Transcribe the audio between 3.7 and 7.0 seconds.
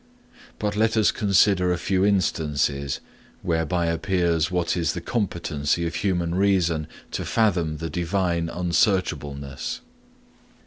appears what is the competency of human reason